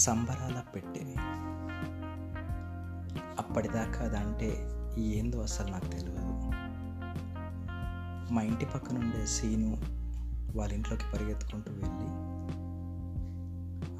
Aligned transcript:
సంబరాల 0.00 0.58
పెట్టేవి 0.74 1.16
అప్పటిదాకా 3.38 3.98
అదంటే 4.04 4.50
ఏందో 4.98 5.38
అసలు 5.40 5.70
నాకు 5.70 5.88
తెలియదు 5.88 6.26
మా 8.34 8.42
ఇంటి 8.42 8.66
పక్కన 8.66 8.96
ఉండే 8.98 9.26
సీను 9.26 9.70
వాళ్ళ 10.56 10.70
ఇంట్లోకి 10.72 11.06
పరిగెత్తుకుంటూ 11.14 11.72
వెళ్ళి 11.72 12.08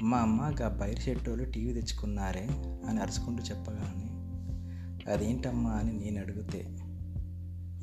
అమ్మ 0.03 0.15
అమ్మ 0.15 0.53
గా 0.61 0.69
బయట 0.81 0.99
షెట్టోళ్ళు 1.01 1.45
టీవీ 1.45 1.73
తెచ్చుకున్నారే 1.73 2.47
అని 2.89 3.01
అరుచుకుంటూ 3.01 3.43
చెప్పగానే 3.43 4.09
అదేంటమ్మా 5.13 5.71
అని 5.71 5.93
నేను 5.93 6.21
అడిగితే 6.21 6.61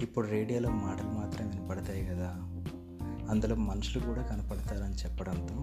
ఇప్పుడు 0.04 0.28
రేడియోలో 0.28 0.70
మాటలు 0.70 1.12
మాత్రం 1.12 1.48
వినపడతాయి 1.48 2.06
కదా 2.06 2.30
అందులో 3.32 3.56
మనుషులు 3.56 4.02
కూడా 4.06 4.22
కనపడతారని 4.22 4.96
చెప్పడంతో 4.96 5.58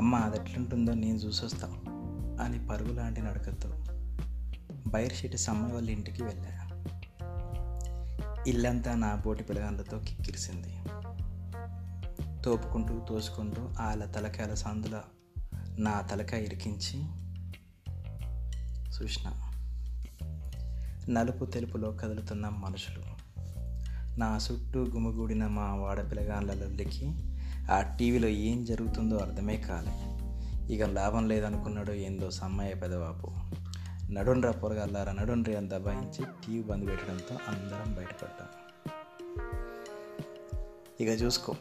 అమ్మ 0.00 0.16
అది 0.16 0.36
ఎట్లుంటుందో 0.36 0.94
నేను 0.94 1.16
చూసొస్తా 1.16 1.68
అని 2.44 2.66
పరుగు 2.66 2.92
లాంటి 2.92 3.20
నడకతో 3.20 3.84
బైర్షెట్టి 4.86 5.38
సమ్మయ్య 5.38 5.74
వాళ్ళ 5.74 5.90
ఇంటికి 5.90 6.22
వెళ్ళా. 6.22 6.84
ఇల్లంతా 8.46 8.94
నా 8.94 9.14
బోటి 9.14 9.42
పిలగాళ్ళతో 9.42 9.98
కిక్కిరిసింది. 9.98 10.76
తోపుకుంటూ 12.42 13.00
తోసుకుంటూ 13.08 13.62
వాళ్ళ 13.62 14.04
తలకాయల 14.04 14.54
సందుల 14.54 15.02
నా 15.78 16.00
తలకాయ 16.00 16.44
ఇరికించి 16.44 17.04
చూసిన 18.88 19.32
నలుపు 21.12 21.44
తెలుపులో 21.44 21.90
కదులుతున్న 21.90 22.48
మనుషులు 22.48 23.04
నా 24.18 24.38
చుట్టూ 24.50 24.80
గుమిగూడిన 24.80 25.46
మా 25.46 25.74
వాడ 25.74 26.10
పిల్లగాళ్ళకి 26.10 27.29
ఆ 27.68 27.80
టీవీలో 27.80 28.28
ఏం 28.28 28.64
జరుగుతుందో 28.64 29.16
అర్థమే 29.16 29.56
కాలే. 29.56 29.94
ఇక 30.74 30.82
లాభం 30.82 31.28
లేదనుకున్నాడో 31.28 31.92
ఏందో 31.92 32.30
సమ్మయ్య 32.30 32.74
పెదవాపు. 32.74 33.30
నడుండ్రా 34.12 34.52
పొరగల్లారా 34.52 35.12
నడుండ్రి 35.12 35.56
అని 35.56 35.68
దబాయించి 35.68 36.24
టీవీ 36.24 36.62
బంద్ 36.62 36.86
పెట్టడంతో 36.86 37.34
అందరం 37.48 37.94
బయటపడ్డాం. 37.94 38.48
ఇక 41.00 41.08
చూసుకో 41.08 41.54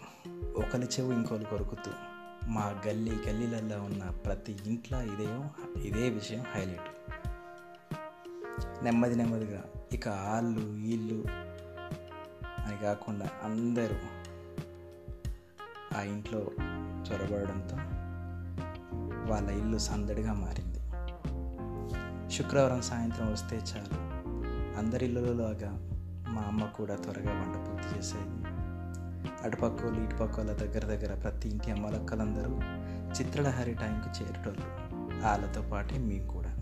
ఒకరి 0.56 0.86
చెవు 0.86 1.12
ఇంకోరు 1.12 1.44
కొరుకుతూ 1.44 1.92
మా 2.48 2.82
గల్లీ 2.88 3.12
గల్లీలల్లో 3.12 3.82
ఉన్న 3.82 4.04
ప్రతి 4.04 4.58
ఇంట్లో 4.66 5.02
ఇదే 5.02 5.28
ఇదే 5.82 6.10
విషయం 6.10 6.44
హైలైట్. 6.56 6.90
నెమ్మది 8.84 9.16
నెమ్మదిగా 9.16 9.64
ఇక 9.94 10.08
ఆళ్ళు 10.08 10.62
వీళ్ళు 10.62 11.24
అని 12.66 12.78
కాకుండా 12.78 13.30
అందరూ 13.44 14.19
ఆ 16.00 16.02
ఇంట్లో 16.02 16.40
చొరబడడంతో 17.02 17.78
వాళ్ళ 19.32 19.50
ఇల్లు 19.50 19.78
సందడిగా 19.78 20.34
మారింది. 20.34 20.80
శుక్రవారం 22.34 22.82
సాయంత్రం 22.82 23.32
వస్తే 23.32 23.56
చాలు. 23.56 24.10
అందరి 24.80 25.06
ఇళ్ళలోలాగా 25.06 25.72
మా 26.30 26.42
అమ్మ 26.42 26.66
కూడా 26.66 26.96
త్వరగా 26.96 27.32
వంట 27.32 27.68
పూర్తి 27.68 27.98
చేసేది. 27.98 28.48
అటుపక్కోళ్ళు 29.44 30.04
ఇటుపక్కోళ్ళ 30.04 30.54
దగ్గర 30.54 30.86
దగ్గర 30.86 31.20
ప్రతి 31.20 31.50
ఇంటి 31.50 31.72
అమ్మలక్కలందరూ 31.72 32.60
చిత్రలహరి 33.20 33.74
టైంకి 33.74 34.24
చేరేటోళ్ళు. 34.24 34.96
వాళ్ళతో 35.26 35.62
పాటే 35.62 35.98
మేము 35.98 36.28
కూడా 36.28 36.56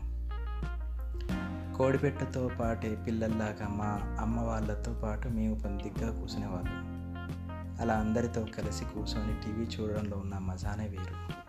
కోడిపెట్టతో 1.77 2.51
పాటే 2.59 2.95
పిల్లల్లాగా 3.07 3.67
మా 3.67 4.17
అమ్మ 4.19 4.39
వాళ్ళతో 4.39 4.93
పాటు 4.93 5.27
మేము 5.27 5.55
పందిగ్గా 5.55 6.19
కూర్చునేవాళ్ళం 6.19 6.96
అలా 7.81 7.93
అందరితో 7.93 8.45
కలిసి 8.57 8.83
కూర్చొని 8.83 9.33
టీవీ 9.33 9.65
చూడడంలో 9.65 10.17
ఉన్న 10.17 10.37
మజానే 10.37 10.87
వేరు. 10.87 11.47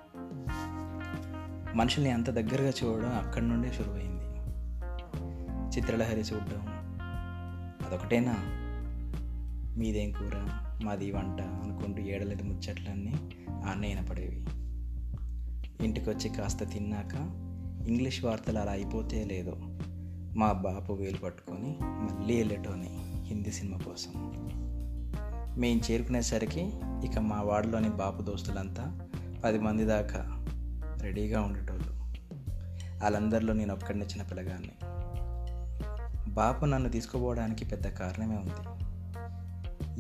మనుషుల్ని 1.77 2.11
అంత 2.11 2.31
దగ్గరగా 2.31 2.73
చూడడం 2.85 3.19
అక్కడి 3.19 3.47
నుండే 3.47 3.73
సులువైంది 3.73 4.29
చిత్రలహరి 5.77 6.21
చూడడం 6.21 6.63
అదొకటేనా? 7.87 8.35
మీదేం 9.77 10.13
కూర? 10.13 10.63
మాది 10.85 11.13
వంట 11.13 11.41
అనుకుంటూ 11.41 12.03
ఏడలేదు 12.03 12.43
ముచ్చట్లన్నీ 12.43 13.15
ఆన్నయ్యన 13.67 14.05
పడేవి 14.05 14.47
ఇంటికి 15.85 16.11
వచ్చి 16.11 16.29
కాస్త 16.29 16.69
తిన్నాక 16.69 17.15
ఇంగ్లీష్ 17.89 18.25
వార్తలు 18.25 18.59
అలా 18.59 18.73
అయిపోతే 18.73 19.25
లేదో 19.25 19.57
మా 20.37 20.53
బాపు 20.53 20.93
వేలు 20.93 21.17
పట్టుకొని 21.17 21.79
మళ్ళీ 21.83 22.37
వెళ్ళేటోని 22.37 23.23
హిందీ 23.25 23.51
సినిమా 23.51 23.79
కోసం. 23.79 24.13
మేము 25.59 25.81
చేరుకునేసరికి 25.91 26.73
ఇక 27.05 27.19
మా 27.19 27.43
వాడలోని 27.43 27.89
బాపు 27.89 28.23
దోస్తులంతా 28.23 29.09
పది 29.45 29.59
మంది 29.59 29.85
దాకా 29.85 30.45
రెడీగా 31.03 31.43
ఉండేటోళ్ళు. 31.43 31.93
వాళ్ళందరిలో 33.03 33.53
నేను 33.53 33.75
ఒక్కడిని 33.75 34.05
చిన్న 34.05 34.23
పిల్లగాన్ని. 34.23 34.73
బాపు 36.31 36.65
నన్ను 36.65 36.89
తీసుకుపోవడానికి 36.89 37.65
పెద్ద 37.65 37.89
కారణమే 37.89 38.37
ఉంది. 38.37 38.79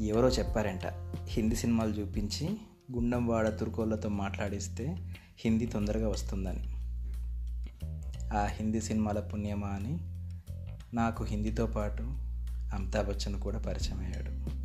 ఎవరో 0.06 0.28
చెప్పారంట 0.28 0.86
హిందీ 1.28 1.56
సినిమాలు 1.56 1.90
చూపించి 1.90 2.56
గుండంవాడ 2.92 3.48
తుర్కోళ్ళతో 3.48 4.08
మాట్లాడిస్తే 4.08 4.96
హిందీ 5.38 5.66
తొందరగా 5.66 6.08
వస్తుందని. 6.08 6.72
ఆ 8.36 8.44
హిందీ 8.44 8.80
సినిమాల 8.80 9.20
పుణ్యమా 9.20 9.68
అని 9.68 9.98
నాకు 10.94 11.24
హిందీతో 11.24 11.66
పాటు 11.66 12.02
అమితాబ్ 12.74 13.08
బచ్చన్ 13.08 13.40
కూడా 13.40 13.58
పరిచయం 13.58 14.00
అయ్యాడు. 14.00 14.57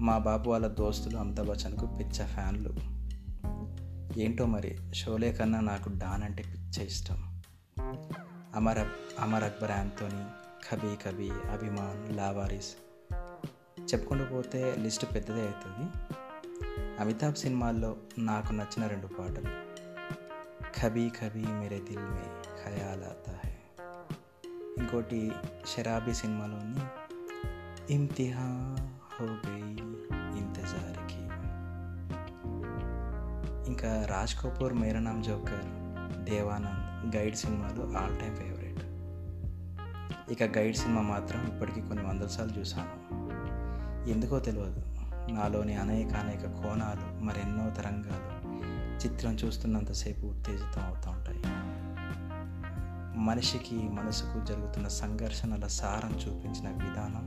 మా 0.00 0.18
బాబు 0.18 0.50
వాళ్ళ 0.50 0.66
దోస్తులు 0.66 1.16
అమితాబ్ 1.16 1.48
బచ్చన్కు 1.48 1.86
పిచ్చ 1.86 2.26
ఫ్యాన్లు. 2.26 2.74
ఏంటో 4.18 4.46
మరి 4.46 4.78
షోలే 4.94 5.32
కన్నా 5.32 5.60
నాకు 5.60 5.88
డాన్ 5.88 6.22
అంటే 6.22 6.42
పిచ్చ 6.42 6.82
ఇష్టం. 6.82 7.40
అమర్ 8.54 8.78
అమర్ 9.20 9.44
అక్బర్ 9.44 9.70
యాంతోని 9.70 10.24
కబీ 10.70 10.96
కబీ 10.96 11.30
అభిమాన్ 11.30 12.16
లావారిస్. 12.16 12.74
చెప్పుకుంటూ 13.94 14.24
పోతే 14.24 14.76
లిస్ట్ 14.78 15.14
పెద్దదే 15.14 15.40
అవుతుంది 15.40 15.90
అమితాబ్ 17.00 17.34
సినిమాల్లో 17.34 17.96
నాకు 18.18 18.52
నచ్చిన 18.52 18.86
రెండు 18.86 19.06
పాటలు. 19.06 19.50
కబీ 20.80 21.10
కబీ 21.10 21.40
మేరే 21.40 21.78
దిల్ 21.78 22.10
మే 22.10 22.42
ఖయాల్ 22.64 23.04
ఆతా 23.04 23.32
హై. 23.32 23.52
ఇంకోటి 24.78 25.32
షరాబీ 25.74 26.14
సినిమాలోని 26.14 26.80
ఇమ్తిహా 27.94 28.76
హో 29.18 29.26
గయి 29.26 29.70
ఇంతజార్కి 30.38 31.20
ఇంకా 33.66 34.06
రాజ్ 34.10 34.34
కపూర్ 34.42 34.72
మేరా 34.72 35.00
నామ్ 35.00 35.24
జోకర్ 35.24 35.64
దేవానంద్ 36.24 37.16
గైడ్ 37.16 37.36
సినిమాలు 37.36 37.82
ఆల్ 37.98 38.14
టైమ్ 38.20 38.36
ఫేవరెట్ 38.36 38.84
ఇక 40.32 40.58
గైడ్ 40.58 40.76
సినిమా 40.76 41.00
మాత్రం 41.00 41.40
ఇప్పటికీ 41.46 41.80
కొన్ని 41.80 42.04
వందల 42.04 42.26
సార్లు 42.26 42.54
చూశాను 42.58 42.94
ఎందుకో 44.10 44.38
తెలియదు 44.38 44.82
నాలోని 45.32 45.76
అనేక 45.76 46.14
అనేక 46.14 46.62
కోణాలు 46.62 47.24
మరెన్నో 47.24 47.70
తరంగాలు 47.70 48.30
చిత్రం 48.96 49.34
చూస్తున్నంతసేపు 49.34 50.26
ఉత్తేజితం 50.26 50.84
అవుతూ 50.84 51.10
ఉంటాయి 51.10 51.42
మనిషికి 53.24 53.76
మనసుకు 53.88 54.44
జరుగుతున్న 54.44 54.88
సంఘర్షణల 54.88 55.66
సారం 55.66 56.12
చూపించిన 56.14 56.68
విధానం 56.70 57.24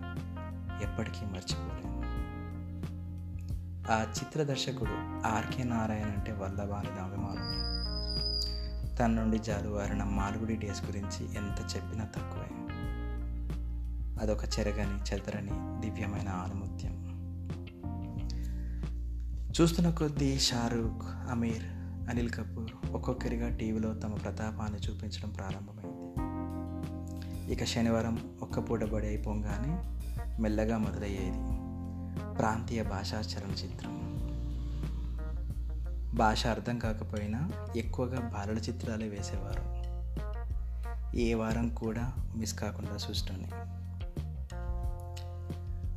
ఎప్పటికీ 0.82 1.26
మర్చిపోలేను 1.26 1.92
ఆ 3.92 4.14
చిత్ర 4.20 4.44
దర్శకుడు 4.44 5.28
ఆర్కే 5.28 5.64
నారాయణ 5.64 6.06
అంటే 6.06 6.32
వల్లభాని 6.32 6.90
అభిమానం 6.90 7.72
తన 8.96 9.08
నుండి 9.08 9.40
జాలువారిన 9.40 10.04
మాలుగుడి 10.04 10.56
డేస్ 10.56 10.86
గురించి 10.86 11.26
ఎంత 11.36 11.76
చెప్పినా 11.76 12.06
తక్కువే. 12.06 12.48
అదొక 14.22 14.46
చెరగని 14.46 15.14
చెదరని 15.14 15.82
దివ్యమైన 15.82 16.30
ఆనుమత్యం 16.30 17.02
చూస్తున్న 19.62 19.90
కొద్దీ 19.90 20.40
షారూఖ్ 20.40 21.06
అమీర్ 21.32 21.66
అనిల్ 22.10 22.30
కపూర్ 22.30 22.72
ఒక్కొక్కరిగా 22.92 23.58
టీవీలో 23.58 23.94
తమ 23.94 24.14
ప్రతాపాన్ని 24.14 24.80
చూపించడం 24.80 25.30
ప్రారంభమైంది. 25.30 25.92
ఇక 27.54 27.64
శనివారం 27.64 28.40
ఒక్క 28.42 28.60
పూట 28.60 28.84
బడి 28.84 29.08
అయిపోగానే 29.08 30.01
మెల్లగా 30.42 30.78
మొదలయ్యేది. 30.78 31.38
ప్రాంతీయ 32.38 32.84
భాషా 32.84 33.20
చలనచిత్రం. 33.20 34.02
భాష 36.14 36.48
అర్థం 36.48 36.80
కాకపోయినా 36.80 37.52
ఎక్కువగా 37.78 38.20
బాలల 38.20 38.58
చిత్రాలే 38.58 39.08
వేసేవారు. 39.08 39.82
ఏ 41.18 41.34
వారం 41.34 41.70
కూడా 41.70 42.14
మిస్ 42.36 42.54
కాకుండా 42.54 42.98
చూస్తుంది 43.10 43.48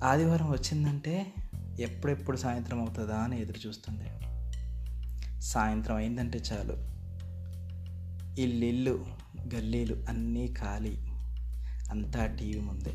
ఆదివారం 0.04 0.50
వచ్చిందంటే 0.50 1.32
ఎప్పుడెప్పుడు 1.80 2.36
సాయంత్రం 2.36 2.80
అవుతుందా 2.80 3.16
అని 3.16 3.42
ఎదురు 3.42 3.68
చూస్తుండే. 3.68 4.20
సాయంత్రం 5.40 5.96
అయిందంటే 5.96 6.42
చాలు. 6.52 6.76
ఇల్లు 8.40 9.04
గల్లీలు 9.54 10.04
అన్నీ 10.08 10.54
ఖాళీ. 10.60 10.98
అంతా 11.90 12.26
టీవీ 12.26 12.60
ముందే. 12.60 12.92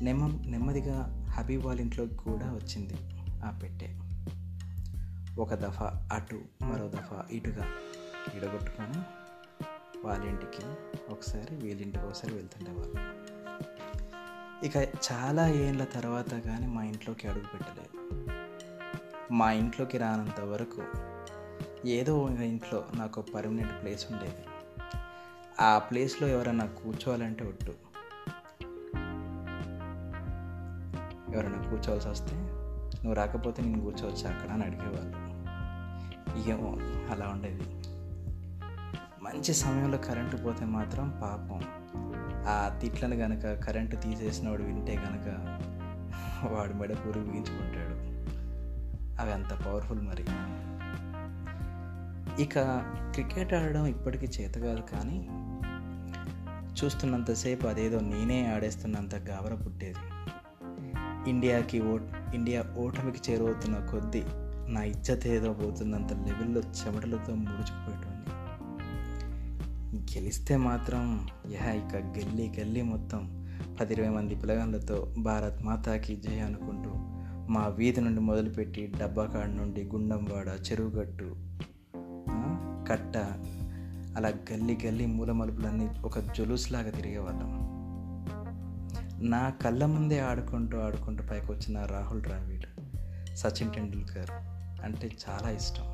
నెమ్మ 0.00 0.26
నెమ్మదిగా 0.46 1.26
హబీబ్ 1.30 1.66
వాళ్ళ 1.66 1.80
ఇంట్లోకి 1.80 2.16
కూడా 2.16 2.46
వచ్చింది 2.52 2.94
ఆ 3.44 3.60
పెట్టే. 3.62 3.98
ఒక 5.38 5.54
దఫా 5.54 6.08
అటు 6.12 6.40
మరో 6.62 6.88
దఫా 6.88 7.24
ఇటుగా 7.30 7.64
ఇడగొట్టుకొని 8.34 8.98
వాళ్ళ 10.06 10.24
ఇంటికి 10.24 10.64
ఒకసారి 11.12 11.56
వీళ్ళింటికి 11.56 12.04
ఒకసారి 12.04 12.34
వెళ్తుండేవాళ్ళు 12.34 13.18
ఇక 14.66 14.76
చాలా 15.12 15.48
ఏళ్ళ 15.48 15.84
తర్వాత 15.84 16.30
కానీ 16.34 16.66
మా 16.66 16.84
ఇంట్లోకి 16.84 17.28
అడుగు 17.28 17.44
పెట్టలేదు. 17.44 17.98
మా 19.32 19.52
ఇంట్లోకి 19.52 19.98
రానంత 19.98 20.40
వరకు 20.40 20.82
ఏదో 21.88 22.28
ఇంట్లో 22.30 22.86
నాకు 22.94 23.22
పర్మనెంట్ 23.22 23.82
ప్లేస్ 23.82 24.12
ఉండేది. 24.12 24.44
ఆ 25.60 25.78
ప్లేస్లో 25.78 26.28
ఎవరైనా 26.28 26.66
కూర్చోవాలంటే 26.66 27.44
ఒట్టు. 27.44 27.87
ఎవరైనా 31.38 31.62
కూర్చోవాల్సి 31.62 32.08
వస్తే 32.08 32.36
నువ్వు 32.94 33.14
రాకపోతే 33.14 33.62
నేను 33.62 33.80
కూర్చోవచ్చు 33.80 34.28
అక్కడ 34.28 34.50
అని 34.50 34.64
అడిగేవాళ్ళు. 34.64 35.28
ఏమో 36.50 36.76
అలా 37.12 37.28
ఉండేది. 37.28 37.62
మంచి 39.22 39.54
సమయంలో 39.54 39.98
కరెంటు 39.98 40.36
పోతే 40.36 40.64
మాత్రం 40.64 41.18
పాపం. 41.22 41.60
ఆ 42.46 42.78
తిట్లను 42.80 43.16
కనుక 43.16 43.64
కరెంటు 43.64 43.96
తీసేసినవాడు 43.96 44.62
వింటే 44.62 44.96
కనుక 44.96 45.26
వాడు 46.52 46.72
మెడ 46.72 46.92
పూరి 46.92 47.20
బిగించుకుంటాడు 47.20 47.94
అవి 49.22 49.32
అంత 49.32 49.64
పవర్ఫుల్ 49.66 50.00
మరి. 50.00 50.24
ఇక 52.42 52.58
క్రికెట్ 53.10 53.54
ఆడడం 53.54 53.86
ఇప్పటికీ 53.86 54.26
చేత 54.26 54.54
కాదు 54.54 54.80
కానీ 54.80 55.28
చూస్తున్నంతసేపు 56.84 57.66
అదేదో 57.66 58.00
నేనే 58.00 58.54
ఆడేస్తున్నంత 58.54 59.14
గాబర 59.14 59.54
పుట్టేది. 59.54 60.30
ఇండియాకి 61.26 61.80
ఓ 61.80 61.98
ఇండియా 62.34 62.64
ఓటమికి 62.78 63.32
చేరువవుతున్న 63.32 63.86
కొద్దీ 63.90 64.22
నా 64.68 64.82
ఇజ్జత్ 64.84 65.26
ఏదో 65.26 65.52
పోతున్నంత 65.52 66.12
లెవెల్లో 66.12 66.60
చెమటలతో 66.60 67.34
ముడుచుకుపోయేటోని 67.34 68.18
గెలిస్తే 69.98 70.56
మాత్రం 70.56 71.28
యహ 71.50 71.68
ఇక 71.68 71.96
గల్లీ 71.96 72.48
గల్లీ 72.48 72.82
మొత్తం 72.82 73.46
పది 73.80 73.94
ఇరవై 73.94 74.08
మంది 74.08 74.34
పిల్లగాళ్ళతో 74.34 75.14
భారత్ 75.18 75.62
మాతాకి 75.62 76.16
జయ 76.16 76.38
అనుకుంటూ 76.38 76.90
మా 77.52 77.66
వీధి 77.66 78.00
నుండి 78.00 78.20
మొదలుపెట్టి 78.20 78.86
డబ్బాకాడ 78.86 79.48
నుండి 79.48 79.84
గుండంవాడ 79.84 80.48
చెరువుగట్టు 80.48 81.36
కట్ట 82.88 83.16
అలా 84.16 84.28
గల్లీ 84.28 84.78
గల్లీ 84.86 85.06
మూలమలుపులన్నీ 85.06 85.88
ఒక 86.04 86.18
జులుస్లాగా 86.18 86.90
తిరిగేవాళ్ళం. 86.90 87.77
నా 89.20 89.50
కళ్ళ 89.50 89.84
ముందే 89.84 90.20
ఆడుకుంటూ 90.20 90.78
ఆడుకుంటూ 90.78 91.24
పైకి 91.24 91.52
వచ్చిన 91.52 91.84
రాహుల్ 91.84 92.22
ద్రావిడ్ 92.22 92.66
సచిన్ 93.36 93.74
టెండూల్కర్ 93.74 94.30
అంటే 94.84 95.10
చాలా 95.28 95.50
ఇష్టం. 95.50 95.84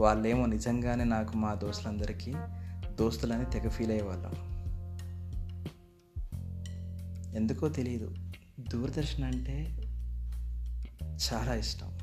వాళ్ళేమో 0.00 0.46
నిజంగానే 0.46 1.04
నాకు 1.04 1.36
మా 1.36 1.54
దోస్తులందరికీ 1.54 2.34
దోస్తులని 2.94 3.44
తెగ 3.44 3.68
ఫీల్ 3.68 3.90
అయ్యేవాళ్ళం. 3.90 4.50
ఎందుకో 7.34 7.68
తెలియదు 7.68 8.14
దూరదర్శన్ 8.60 9.24
అంటే 9.24 9.76
చాలా 11.02 11.54
ఇష్టం. 11.54 11.98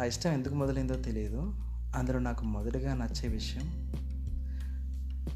ఆ 0.00 0.04
ఇష్టం 0.04 0.32
ఎందుకు 0.32 0.54
మొదలైందో 0.54 0.94
తెలియదు 0.94 1.54
అందులో 1.96 2.18
నాకు 2.18 2.44
మొదటగా 2.44 2.94
నచ్చే 2.94 3.28
విషయం 3.28 3.92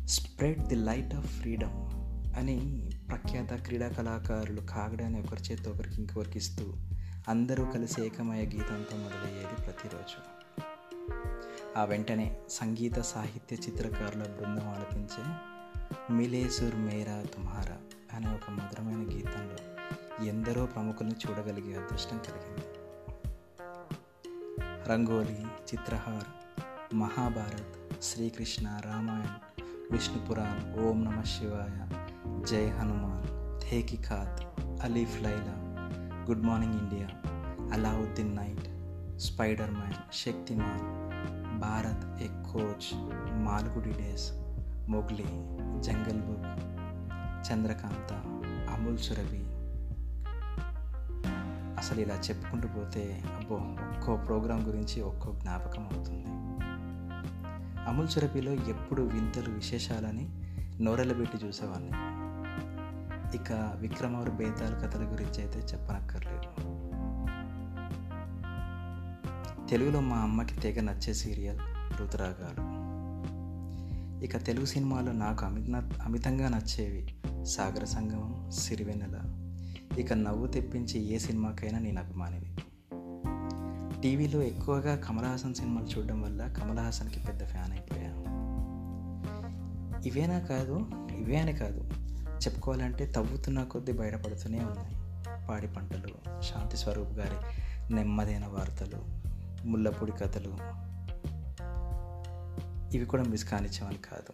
spread 0.06 0.66
the 0.68 0.74
light 0.74 1.14
of 1.14 1.40
freedom. 1.40 2.01
అని 2.36 2.90
ప్రఖ్యాత 3.08 3.64
క్రీడా 3.64 3.88
కళాకారులు 3.88 4.60
కాగడాన్ని 4.60 5.20
ఒకరి 5.20 5.42
చేత 5.42 5.68
ఒకరికి 5.68 5.96
ఇంకొకరికి 5.96 6.38
ఇస్తూ 6.38 6.74
అందరూ 7.28 7.64
కలిసి 7.64 8.06
ఏకమయ 8.06 8.40
గీతంతో 8.40 8.96
మొదలయ్యేది 8.96 9.62
ప్రతిరోజు. 9.62 10.18
ఆ 11.78 11.84
వెంటనే 11.84 12.36
సంగీత 12.50 13.00
సాహిత్య 13.00 13.56
చిత్రకారుల 13.56 14.22
బృందం 14.22 14.68
ఆలపించే 14.68 15.24
మిలేసుర్ 16.14 16.76
మేరా 16.76 17.24
తుమారా 17.34 17.78
అనే 18.12 18.34
ఒక 18.34 18.50
మధురమైన 18.50 19.16
గీతంలో 19.16 19.58
ఎందరో 20.24 20.66
ప్రముఖులను 20.66 21.12
చూడగలిగే 21.12 21.74
అదృష్టం 21.74 22.18
కలిగింది. 22.18 22.66
రంగోలి 24.88 25.40
చిత్రహార్ 25.40 26.30
మహాభారత్ 26.94 28.02
శ్రీకృష్ణ 28.02 28.80
రామాయణ్ 28.84 29.38
విష్ణు 29.92 30.26
పురాణ్ 30.26 30.80
ఓం 30.80 31.04
నమ 31.04 31.22
శివాయ 31.22 31.78
Jai 32.40 32.68
Hanuman. 32.68 33.22
థేకి 33.62 33.96
ఖాత్ 33.96 34.40
Alif 34.82 35.22
Laila 35.22 35.56
good 36.28 36.42
morning 36.42 36.74
India 36.74 37.08
Alauddin 37.72 38.36
night 38.36 38.68
Spider 39.20 39.70
Man 39.70 39.94
Shaktimaan 40.12 41.02
Bharat 41.60 42.22
Ek 42.22 42.26
Khoj 42.52 42.88
Malgudi 43.42 43.90
Days 43.90 44.32
Mowgli 44.90 45.24
Jungle 45.80 46.22
Book 46.22 46.46
Chandrakanta 47.52 48.12
Amul 48.70 48.98
Surabhi. 48.98 49.42
అసలు 51.76 52.00
ఇలా 52.00 52.14
చెప్పుకుంటూ 52.14 52.68
పోతే 52.68 53.22
అబ్బో 53.36 53.56
ఒక్కో 53.56 54.16
ప్రోగ్రాం 54.16 54.68
గురించి 54.68 55.02
ఒక్కో 55.02 55.32
జ్ఞాపకం 55.32 55.88
అవుతుంది. 55.92 56.26
అమూల్ 57.88 58.08
సురభిలో 58.08 58.52
ఎప్పుడు 58.52 59.02
వింతలు 59.02 59.54
విశేషాలని 59.54 60.28
నోరెలబెట్టి 60.80 61.46
చూసేవాడిని 61.46 62.21
ఇక 63.34 63.52
విక్రమారు 63.80 64.30
బేతాల 64.30 64.86
కథల 64.86 65.04
గురించి 65.12 65.40
అయితే 65.40 65.58
చెప్పనక్కర్లేదు. 65.58 66.82
తెలుగులో 69.66 70.00
మా 70.00 70.16
అమ్మకి 70.16 70.54
తెగ 70.54 70.80
నచ్చే 70.80 71.14
సీరియల్ 71.14 71.58
రుతురాగాలు 72.00 72.82
ఇక 74.24 74.36
తెలుగు 74.36 74.64
సినిమాలో 74.64 75.12
నాకు 75.12 75.46
అమిత 75.46 75.90
అమితంగా 76.02 76.48
నచ్చేవి 76.48 77.14
సాగర 77.44 77.84
సంగమం 77.84 78.50
సిరివెన్నెల. 78.50 79.16
ఇక 80.00 80.12
నవ్వు 80.12 80.46
తెప్పించి 80.46 81.00
ఏ 81.00 81.18
సినిమాకైనా 81.18 81.78
నేను 81.78 82.00
అభిమానిని. 82.00 82.56
టీవీలో 84.00 84.42
ఎక్కువగా 84.42 84.96
కమల్ 84.96 85.24
హాసన్ 85.24 85.54
సినిమాలు 85.54 85.86
చూడడం 85.86 86.22
వల్ల 86.22 86.46
కమల్ 86.46 86.78
హాసన్కి 86.78 87.20
పెద్ద 87.20 87.44
ఫ్యాన్ 87.44 87.72
అయిపోయాను 87.72 88.22
ఇవేనా 90.08 90.38
కాదు 90.38 90.86
ఇవే 91.16 91.36
అని 91.36 91.52
కాదు. 91.52 92.01
చెప్పుకోవాలంటే 92.42 93.06
తవ్వుతున్న 93.06 93.64
కొద్దీ 93.64 93.92
బయటపడుతూనే 93.92 94.58
ఉన్నాయి. 94.58 94.94
పాడి 95.46 95.66
పంటలు 95.66 96.42
శాంతి 96.42 96.76
స్వరూప్ 96.76 97.12
గారి 97.12 97.38
నెమ్మదైన 97.94 98.46
వార్తలు 98.46 99.00
ముల్లపూడి 99.66 100.12
కథలు. 100.12 100.56
ఇవి 102.96 103.04
కూడా 103.04 103.22
మిస్ 103.22 103.44
కానిచ్చామని 103.44 103.98
కాదు. 103.98 104.32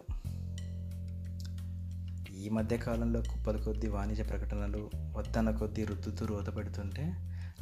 ఈ 2.37 2.49
మధ్య 2.49 2.77
కాలంలో 2.77 3.21
కుప్పల 3.21 3.57
కొద్దీ 3.57 3.87
వాణిజ్య 3.87 4.23
ప్రకటనలు 4.23 4.89
వద్దన్న 4.95 5.51
కొద్దీ 5.51 5.83
రుద్దుతూ 5.85 6.25
రోత 6.25 6.55
పెడుతుంటే 6.55 7.13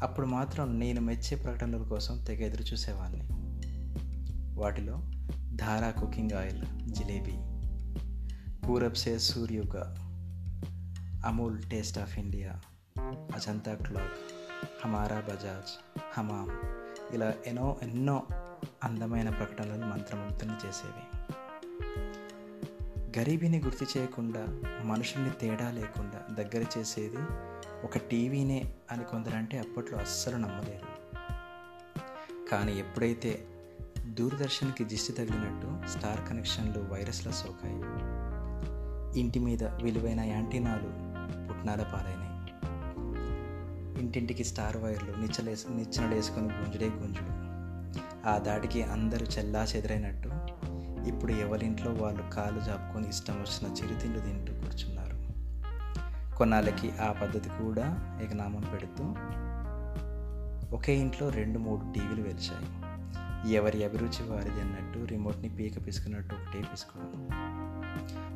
అప్పుడు 0.04 0.28
మాత్రం 0.28 0.80
నేను 0.80 1.02
మెచ్చే 1.02 1.38
ప్రకటనల 1.38 1.84
కోసం 1.84 2.24
తెగ 2.28 2.40
ఎదురు 2.40 2.64
చూసేవాడిని 2.64 3.24
వాటిలో 4.60 5.02
ధారా 5.56 5.90
కుకింగ్ 5.92 6.32
ఆయిల్ 6.32 6.64
జిలేబీ 6.88 7.36
పూరబ్ 8.68 8.96
సే 8.96 9.20
సూర్యుగ 9.20 10.07
Amul 11.26 11.64
taste 11.64 12.00
of 12.00 12.20
India 12.20 12.62
Ajanta 13.36 13.76
clock 13.76 14.12
హమారా 14.86 15.20
బజాజ్ 15.20 16.00
హమామ్ 16.18 16.50
ఇలా 17.14 17.34
ఎన్నో 17.48 17.78
ఎన్నో 17.82 18.28
అందమైన 18.84 19.30
ప్రకటనలను 19.30 19.90
మంత్రముగ్ధుని 19.90 20.68
చేసేవి 20.68 21.18
గరీబీని 23.20 23.62
గుర్తు 23.62 23.86
చేయకుండా 23.98 24.46
మనుషుల్ని 24.84 25.30
తేడా 25.30 25.72
లేకుండా 25.72 26.36
దగ్గర 26.36 26.66
చేసేది 26.78 27.18
ఒక 27.84 27.98
టీవీనే 27.98 28.74
అని 28.92 29.04
కొందరంటే 29.04 29.60
అప్పట్లో 29.60 29.98
అస్సలు 29.98 30.36
నమ్మలేదు। 30.36 31.18
కానీ 32.50 32.80
ఎప్పుడైతే 32.80 33.48
దూరదర్శన్కి 34.06 34.84
దిష్టి 34.84 35.14
తగిలినట్టు 35.14 35.88
స్టార్ 35.88 36.30
కనెక్షన్లు 36.30 36.94
వైరస్ల 36.94 37.32
సోకాయి. 37.32 37.82
ఇంటి 39.20 39.40
మీద 39.40 39.64
విలువైన 39.64 40.20
యాంటీనాలు 40.20 41.07
పుట్నాల 41.58 41.84
పాలైనాయి. 41.84 42.38
ఇంటింటికి 44.00 44.44
స్టార్ 44.44 44.78
వైర్లు 44.78 45.22
నిచ్చలేసు 45.22 45.68
నిచ్చనడేసుకొని 45.68 46.46
గుంజుడే 46.46 46.86
గుంజుడు. 46.86 47.32
ఆ 48.30 48.38
దాటికి 48.38 48.84
అందరూ 48.84 49.26
చెల్లా 49.26 49.64
చెదిరైనట్టు 49.64 50.30
ఇప్పుడు 51.08 51.32
ఎవరింట్లో 51.32 51.94
వాళ్ళు 51.94 52.24
కాలు 52.30 52.60
జాపుకొని 52.60 53.10
ఇష్టం 53.10 53.34
వచ్చిన 53.34 53.74
చిరుతిండ్లు 53.74 54.22
తింటూ 54.22 54.54
కూర్చున్నారు. 54.54 55.18
కొన్నాళ్ళకి 56.36 56.92
ఆ 57.02 57.12
పద్ధతి 57.12 57.50
కూడా 57.50 57.86
ఎగనామం 58.22 58.64
పెడుతూ 58.74 59.04
ఒకే 60.76 60.96
ఇంట్లో 60.96 61.30
రెండు 61.30 61.60
మూడు 61.60 61.94
టీవీలు 61.94 62.22
వెలిచాయి 62.22 62.68
ఎవరి 63.54 63.84
అభిరుచి 63.84 64.30
వారిది 64.30 64.62
అన్నట్టు 64.62 65.00
రిమోట్ని 65.00 65.50
పీక 65.50 65.88
పిసుకున్నట్టు 65.88 66.36
ఒకటే 66.36 66.62
పిసుకోవడం 66.64 67.28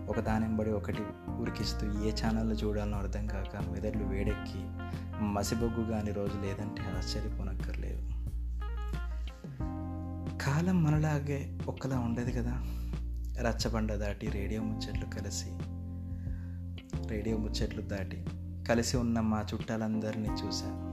ఒక 0.10 0.20
దానింబడి 0.20 0.72
ఒకటి 0.72 1.04
ఉరికిస్తూ 1.40 1.88
ఏ 1.88 2.12
ఛానల్లో 2.12 2.56
చూడాలో 2.56 2.98
అర్థం 2.98 3.28
కాక 3.28 3.72
మెదడులు 3.72 4.04
వేడెక్కి 4.04 4.66
మసిబొగ్గు 5.24 5.92
కాని 5.92 6.12
రోజు 6.12 6.38
లేదంటే 6.40 6.82
ఆశ్చర్యపోనక్కర్లేదు. 6.98 8.02
కాలం 10.38 10.84
మనలాగే 10.84 11.60
ఒక్కలా 11.68 12.00
ఉండదు 12.00 12.32
కదా? 12.32 12.64
రచ్చబండ 13.42 13.94
దాటి 13.94 14.28
రేడియో 14.28 14.64
ముచ్చట్లు 14.64 15.06
కలిసి 15.06 15.46
రేడియో 17.10 17.38
ముచ్చట్లు 17.38 17.82
దాటి 17.82 18.26
కలిసి 18.70 18.98
ఉన్న 18.98 19.20
మా 19.20 19.46
చుట్టాలందరినీ 19.54 20.30
చూశాను 20.30 20.92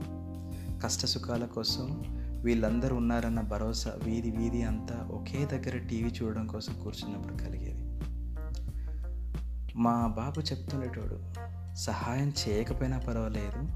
కష్టసుఖాల 0.79 1.45
కోసం 1.45 2.03
వీళ్ళందరూ 2.43 2.95
ఉన్నారన్న 2.95 3.41
భరోసా 3.41 3.93
వీధి 4.03 4.31
వీధి 4.31 4.61
అంతా 4.61 5.07
ఒకే 5.11 5.45
దగ్గర 5.45 5.77
టీవీ 5.77 6.09
చూడడం 6.09 6.47
కోసం 6.47 6.73
కూర్చున్నప్పుడు 6.83 7.33
కలిగేది. 7.33 7.78
మా 9.79 10.07
బాబు 10.07 10.39
చెప్తుండేటోడు 10.39 11.19
సహాయం 11.75 12.33
చేయకపోయినా 12.47 12.97
పర్వాలేదు 12.97 13.69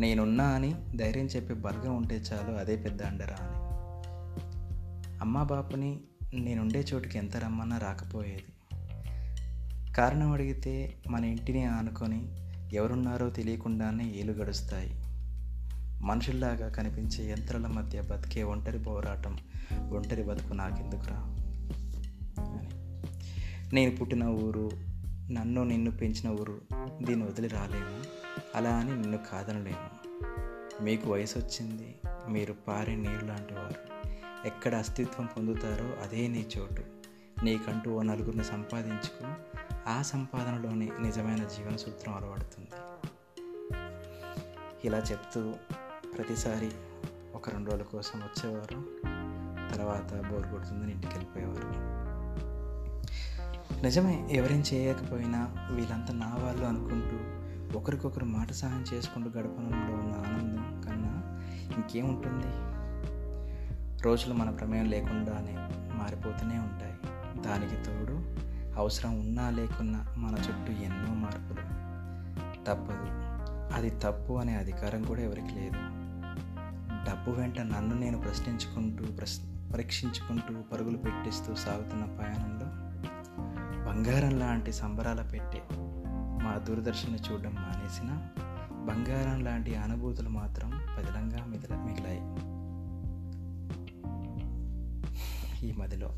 నేనున్నా 0.00 0.44
అని 0.44 0.74
ధైర్యం 0.96 1.26
చెప్పే 1.26 1.54
బలగం 1.54 1.96
ఉంటే 1.96 2.16
చాలు 2.16 2.56
అదే 2.56 2.76
పెద్ద 2.76 3.02
అండరా 3.02 3.36
అని. 3.40 3.68
అమ్మా 5.20 5.42
బాపుని 5.42 6.00
నేనుండే 6.34 6.84
చోటుకి 6.94 7.18
ఎంత 7.18 7.36
రమ్మన్నా 7.36 7.78
రాకపోయేది. 7.78 8.44
కారణం 9.92 10.32
అడిగితే 10.32 10.94
మన 11.08 11.24
ఇంటిని 11.24 11.64
ఆనుకొని 11.64 12.28
ఎవరున్నారో 12.72 13.30
తెలియకుండానే 13.30 14.14
ఏలు 14.16 14.32
గడుస్తాయి. 14.32 14.90
మనుషుల్లాగా 16.02 16.68
కనిపించే 16.68 17.30
యంత్రాల 17.30 17.66
మధ్య 17.66 18.00
బతికే 18.00 18.42
ఒంటరి 18.42 18.78
పోరాటం 18.78 19.38
ఒంటరి 19.90 20.22
బతుకు 20.22 20.52
నాకెందుకురా 20.52 21.16
అని. 21.16 22.68
నేను 23.74 23.96
పుట్టిన 23.96 24.24
ఊరు 24.24 24.87
నన్ను 25.30 25.64
నిన్ను 25.64 25.90
పెంచిన 25.90 26.30
ఊరు 26.30 26.60
దీన్ని 27.02 27.26
వదిలి 27.26 27.48
రాలేము. 27.48 28.04
అలా 28.54 28.76
అని 28.76 29.00
నిన్ను 29.00 29.18
కాదనలేము. 29.32 29.90
మీకు 30.82 31.12
వయసు 31.12 31.38
వచ్చింది. 31.38 31.98
మీరు 32.28 32.52
పారే 32.52 32.96
నీరు 32.96 33.24
లాంటి 33.24 33.54
వారు. 33.54 33.74
ఎక్కడ 34.46 34.74
అస్తిత్వం 34.74 35.26
పొందుతారో 35.26 35.84
అదే 35.84 36.28
నీ 36.28 36.46
చోటు. 36.58 36.82
నీకంటూ 37.44 37.90
ఓ 37.90 38.02
నలుగురిని 38.02 38.44
సంపాదించుకు. 38.44 39.34
ఆ 39.86 40.02
సంపాదనలోనే 40.02 40.90
నిజమైన 41.00 41.44
జీవన 41.44 41.76
సూత్రం 41.76 42.14
అలవడుతుంది. 42.14 42.70
ఇలా 44.84 44.98
చెప్తూ 44.98 45.52
ప్రతిసారి 46.16 46.70
ఒక 47.34 47.48
రెండు 47.48 47.70
రోజుల 47.70 47.84
కోసం 47.84 48.20
వచ్చేవారు. 48.20 48.84
తర్వాత 49.74 50.32
బోర్ 50.32 50.46
కొడుతుందని 50.46 50.92
ఇంటికి 50.92 51.12
వెళ్ళిపోయేవారు. 51.12 51.97
నిజమే 53.82 54.28
ఎవరేం 54.30 54.64
చేయకపోయినా 54.74 55.54
వీళ్ళంతా 55.70 56.14
నా 56.14 56.36
వాళ్ళు 56.44 56.64
అనుకుంటూ 56.64 57.16
ఒకరికొకరు 57.78 58.24
మాట 58.24 58.52
సహాయం 58.52 58.84
చేసుకుంటూ 58.94 59.30
గడపడంలో 59.30 59.94
ఉన్న 59.94 60.14
ఆనందం 60.26 60.80
కన్నా 60.80 61.40
ఇంకేముంటుంది? 61.76 62.78
రోజులు 64.02 64.34
మన 64.34 64.50
ప్రమేయం 64.50 64.84
లేకుండానే 64.84 65.54
మారిపోతూనే 65.94 66.58
ఉంటాయి. 66.58 66.94
దానికి 67.42 67.74
తోడు 67.74 68.48
అవసరం 68.78 69.20
ఉన్నా 69.20 69.50
లేకున్నా 69.50 70.14
మన 70.16 70.34
చుట్టూ 70.34 70.72
ఎన్నో 70.72 71.14
మార్పులు. 71.14 71.78
తప్పదు. 72.64 73.28
అది 73.74 73.90
తప్పు 73.90 74.32
అనే 74.32 74.56
అధికారం 74.56 75.02
కూడా 75.02 75.20
ఎవరికి 75.20 75.54
లేదు. 75.54 75.76
డబ్బు 77.10 77.30
వెంట 77.30 77.60
నన్ను 77.60 77.98
నేను 77.98 78.20
ప్రశ్నించుకుంటూ 78.20 79.04
ప్రశ్ 79.04 79.40
పరీక్షించుకుంటూ 79.74 80.62
పరుగులు 80.72 80.98
పెట్టిస్తూ 80.98 81.54
సాగుతున్న 81.54 82.04
ప్రయాణంలో 82.04 82.57
బంగారం 83.98 84.38
లాంటి 84.38 84.72
సంబరాల 84.72 85.22
పెట్టే 85.22 85.62
మా 86.44 86.64
దూరదర్శన్ 86.68 87.32
చూడడం 87.32 87.54
మానేసిన 87.54 88.10
బంగారం 88.72 89.44
లాంటి 89.44 89.74
అనుభూతులు 89.74 90.28
మాత్రం 90.28 90.70
పదిలంగా 90.70 91.44
మిగిల 91.44 91.74
మిగిలాయి. 91.74 92.20
ఈ 95.68 95.72
మదిలో 95.72 96.08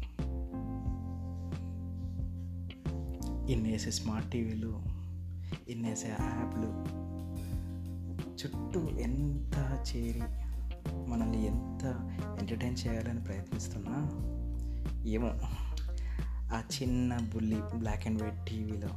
ఇన్నేసే 3.53 3.91
స్మార్ట్ 3.91 4.31
టీవీలు 4.31 4.83
ఇన్నేసే 5.69 6.09
యాప్లు 6.09 6.69
చుట్టూ 8.43 8.89
ఎంత 8.89 9.85
చేరి 9.89 10.23
మనల్ని 11.09 11.47
ఎంత 11.47 12.11
ఎంటర్టైన్ 12.41 12.77
చేయాలని 12.87 13.25
ప్రయత్నిస్తున్నా 13.25 13.99
ఏమో. 15.07 15.33
ఆ 16.53 16.63
చిన్న 16.75 17.19
బుల్లి 17.35 17.61
బ్లాక్ 17.75 18.07
అండ్ 18.07 18.23
వైట్ 18.23 18.47
టీవీలో 18.47 18.89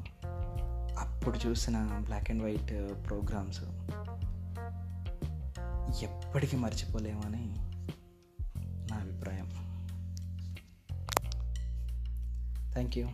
అప్పుడు 1.00 1.48
చూసిన 1.48 2.02
బ్లాక్ 2.04 2.32
అండ్ 2.32 2.44
వైట్ 2.44 2.74
ప్రోగ్రామ్స్ 3.08 3.64
ఎప్పటికీ 6.04 6.58
మర్చిపోలేమని 6.58 7.46
నా 8.92 8.98
అభిప్రాయం. 8.98 9.50
Thank 12.74 12.98
you 12.98 13.08